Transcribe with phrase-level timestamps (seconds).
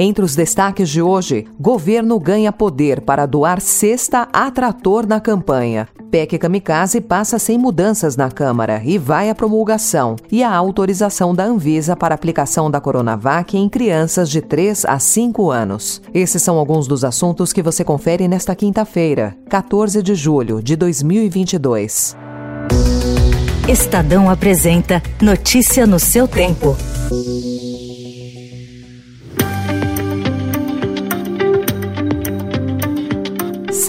[0.00, 5.88] Entre os destaques de hoje, governo ganha poder para doar cesta a trator na campanha.
[6.08, 11.44] PEC Kamikaze passa sem mudanças na Câmara e vai à promulgação e a autorização da
[11.44, 16.00] Anvisa para aplicação da Coronavac em crianças de 3 a 5 anos.
[16.14, 22.16] Esses são alguns dos assuntos que você confere nesta quinta-feira, 14 de julho de 2022.
[23.68, 26.76] Estadão apresenta Notícia no seu tempo.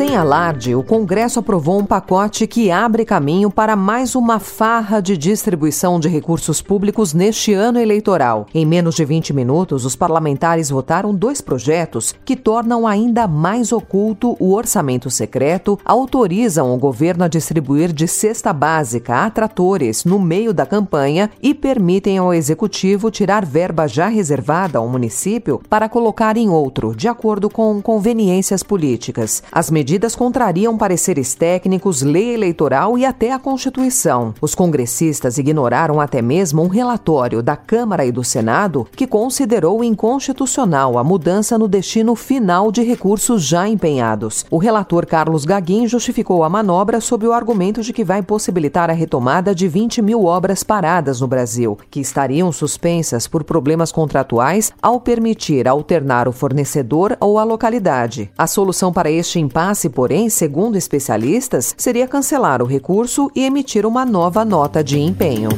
[0.09, 5.15] Sem alarde, o Congresso aprovou um pacote que abre caminho para mais uma farra de
[5.15, 8.47] distribuição de recursos públicos neste ano eleitoral.
[8.51, 14.35] Em menos de 20 minutos, os parlamentares votaram dois projetos que tornam ainda mais oculto
[14.39, 20.55] o orçamento secreto, autorizam o governo a distribuir de cesta básica a tratores no meio
[20.55, 26.49] da campanha e permitem ao executivo tirar verba já reservada ao município para colocar em
[26.49, 29.43] outro, de acordo com conveniências políticas.
[29.51, 34.33] As medidas medidas contrariam pareceres técnicos, lei eleitoral e até a Constituição.
[34.39, 40.97] Os congressistas ignoraram até mesmo um relatório da Câmara e do Senado que considerou inconstitucional
[40.97, 44.45] a mudança no destino final de recursos já empenhados.
[44.49, 48.93] O relator Carlos Gaguin justificou a manobra sob o argumento de que vai possibilitar a
[48.93, 55.01] retomada de 20 mil obras paradas no Brasil, que estariam suspensas por problemas contratuais ao
[55.01, 58.31] permitir alternar o fornecedor ou a localidade.
[58.37, 64.05] A solução para este impasse porém, segundo especialistas, seria cancelar o recurso e emitir uma
[64.05, 65.49] nova nota de empenho.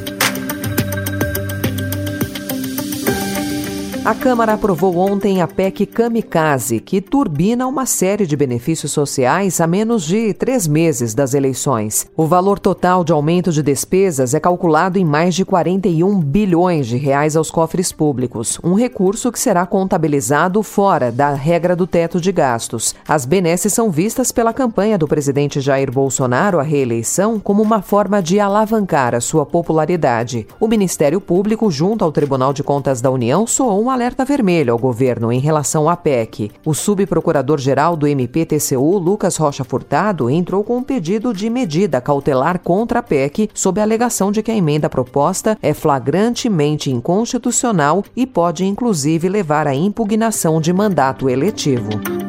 [4.03, 9.67] A Câmara aprovou ontem a PEC Kamikaze, que turbina uma série de benefícios sociais a
[9.67, 12.07] menos de três meses das eleições.
[12.17, 16.97] O valor total de aumento de despesas é calculado em mais de 41 bilhões de
[16.97, 22.31] reais aos cofres públicos, um recurso que será contabilizado fora da regra do teto de
[22.31, 22.95] gastos.
[23.07, 28.19] As benesses são vistas pela campanha do presidente Jair Bolsonaro à reeleição como uma forma
[28.19, 30.47] de alavancar a sua popularidade.
[30.59, 34.79] O Ministério Público, junto ao Tribunal de Contas da União, soou um alerta vermelho ao
[34.79, 36.51] governo em relação à PEC.
[36.65, 42.99] O subprocurador-geral do MPTCU, Lucas Rocha Furtado, entrou com um pedido de medida cautelar contra
[42.99, 48.65] a PEC sob a alegação de que a emenda proposta é flagrantemente inconstitucional e pode
[48.65, 52.20] inclusive levar à impugnação de mandato eletivo.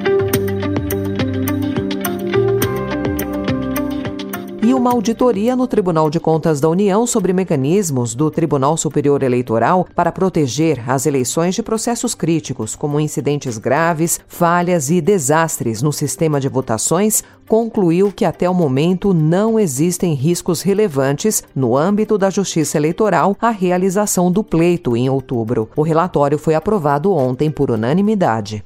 [4.82, 10.10] Uma auditoria no Tribunal de Contas da União sobre mecanismos do Tribunal Superior Eleitoral para
[10.10, 16.48] proteger as eleições de processos críticos, como incidentes graves, falhas e desastres no sistema de
[16.48, 23.36] votações, concluiu que até o momento não existem riscos relevantes no âmbito da Justiça Eleitoral
[23.40, 25.70] à realização do pleito em outubro.
[25.76, 28.64] O relatório foi aprovado ontem por unanimidade.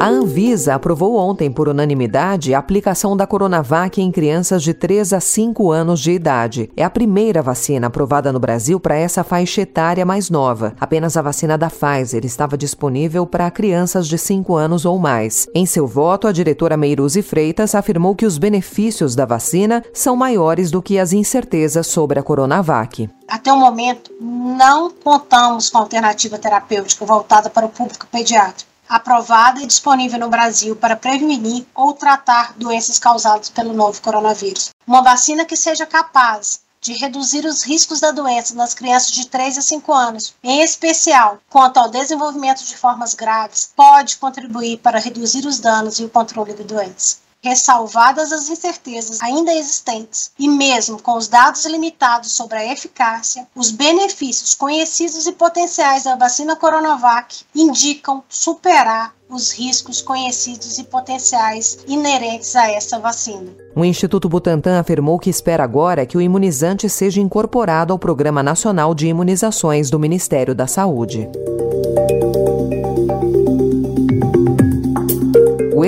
[0.00, 5.18] A Anvisa aprovou ontem, por unanimidade, a aplicação da Coronavac em crianças de 3 a
[5.18, 6.70] 5 anos de idade.
[6.76, 10.72] É a primeira vacina aprovada no Brasil para essa faixa etária mais nova.
[10.78, 15.48] Apenas a vacina da Pfizer estava disponível para crianças de 5 anos ou mais.
[15.52, 20.70] Em seu voto, a diretora Meiruzi Freitas afirmou que os benefícios da vacina são maiores
[20.70, 23.10] do que as incertezas sobre a Coronavac.
[23.26, 29.66] Até o momento, não contamos com alternativa terapêutica voltada para o público pediátrico aprovada e
[29.66, 34.70] disponível no Brasil para prevenir ou tratar doenças causadas pelo novo coronavírus.
[34.86, 39.58] Uma vacina que seja capaz de reduzir os riscos da doença nas crianças de 3
[39.58, 45.44] a 5 anos, em especial quanto ao desenvolvimento de formas graves, pode contribuir para reduzir
[45.44, 51.16] os danos e o controle da doença ressalvadas as incertezas ainda existentes e mesmo com
[51.16, 58.22] os dados limitados sobre a eficácia, os benefícios conhecidos e potenciais da vacina Coronavac indicam
[58.28, 63.50] superar os riscos conhecidos e potenciais inerentes a essa vacina.
[63.76, 68.94] O Instituto Butantan afirmou que espera agora que o imunizante seja incorporado ao Programa Nacional
[68.94, 71.28] de Imunizações do Ministério da Saúde.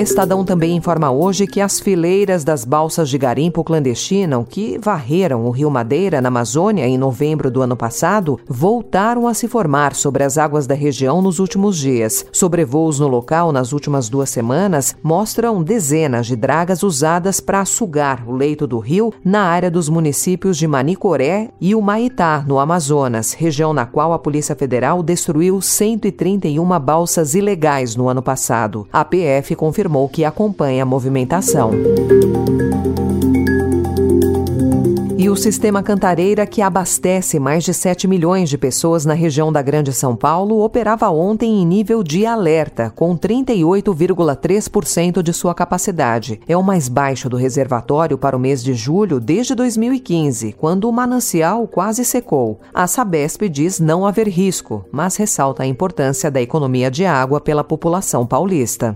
[0.01, 5.51] Estadão também informa hoje que as fileiras das balsas de garimpo clandestino que varreram o
[5.51, 10.39] Rio Madeira na Amazônia em novembro do ano passado voltaram a se formar sobre as
[10.39, 12.25] águas da região nos últimos dias.
[12.31, 18.31] Sobrevoos no local nas últimas duas semanas mostram dezenas de dragas usadas para sugar o
[18.31, 23.85] leito do rio na área dos municípios de Manicoré e Humaitá, no Amazonas, região na
[23.85, 28.87] qual a Polícia Federal destruiu 131 balsas ilegais no ano passado.
[28.91, 31.71] A PF confirmou que acompanha a movimentação.
[35.21, 39.61] E o sistema Cantareira, que abastece mais de 7 milhões de pessoas na região da
[39.61, 46.41] Grande São Paulo, operava ontem em nível de alerta, com 38,3% de sua capacidade.
[46.47, 50.91] É o mais baixo do reservatório para o mês de julho desde 2015, quando o
[50.91, 52.59] manancial quase secou.
[52.73, 57.63] A Sabesp diz não haver risco, mas ressalta a importância da economia de água pela
[57.63, 58.95] população paulista.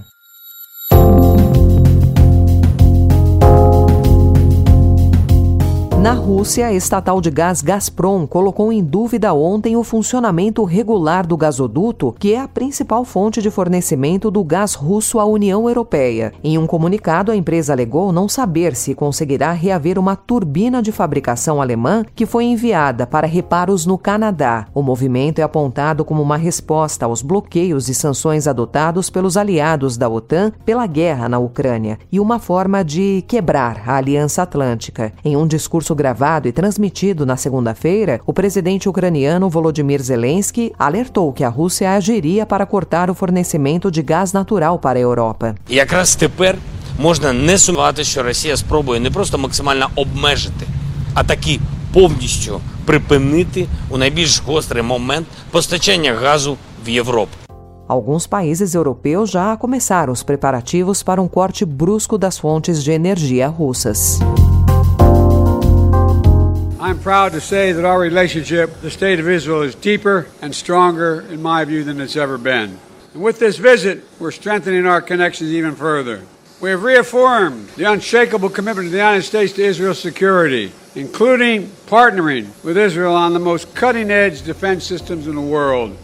[6.06, 11.36] Na Rússia, a estatal de gás Gazprom colocou em dúvida ontem o funcionamento regular do
[11.36, 16.32] gasoduto, que é a principal fonte de fornecimento do gás russo à União Europeia.
[16.44, 21.60] Em um comunicado, a empresa alegou não saber se conseguirá reaver uma turbina de fabricação
[21.60, 24.68] alemã que foi enviada para reparos no Canadá.
[24.76, 30.08] O movimento é apontado como uma resposta aos bloqueios e sanções adotados pelos aliados da
[30.08, 35.12] OTAN pela guerra na Ucrânia e uma forma de quebrar a Aliança Atlântica.
[35.24, 41.45] Em um discurso gravado e transmitido na segunda-feira, o presidente ucraniano Volodymyr Zelensky alertou que
[41.45, 45.55] a Rússia agiria para cortar o fornecimento de gás natural para a Europa.
[45.69, 46.57] Якраз тепер
[46.99, 50.67] можна не сумнівати, що Росія спробує не просто максимально обмежити,
[51.15, 51.61] а таки
[51.93, 56.57] повністю припинити у найбільш гострий момент постачання газу
[56.87, 57.37] в Європу.
[57.89, 63.49] Alguns países europeus já começaram os preparativos para um corte brusco das fontes de energia
[63.49, 64.21] russas.
[66.86, 71.22] I'm proud to say that our relationship the State of Israel is deeper and stronger,
[71.22, 72.78] in my view, than it's ever been.
[73.16, 76.22] And with this visit, we're strengthening our connections even further.
[76.62, 82.50] We have reaffirmed the unshakable commitment of the United States to Israel's security, including partnering
[82.64, 85.98] with Israel on the most cutting edge defense systems in the world.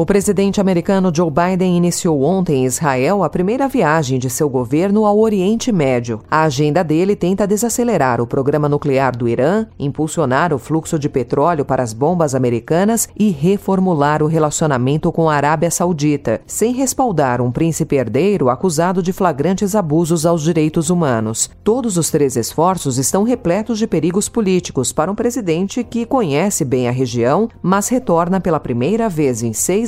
[0.00, 5.04] O presidente americano Joe Biden iniciou ontem em Israel a primeira viagem de seu governo
[5.04, 6.20] ao Oriente Médio.
[6.30, 11.64] A agenda dele tenta desacelerar o programa nuclear do Irã, impulsionar o fluxo de petróleo
[11.64, 17.50] para as bombas americanas e reformular o relacionamento com a Arábia Saudita, sem respaldar um
[17.50, 21.50] príncipe herdeiro acusado de flagrantes abusos aos direitos humanos.
[21.64, 26.86] Todos os três esforços estão repletos de perigos políticos para um presidente que conhece bem
[26.86, 29.87] a região, mas retorna pela primeira vez em seis